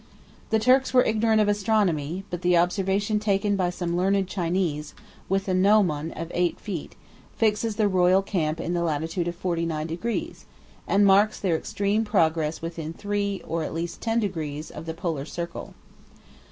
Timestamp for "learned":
3.95-4.27